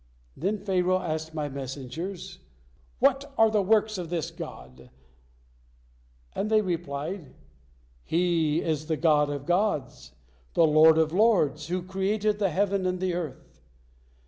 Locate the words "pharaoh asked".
0.57-1.35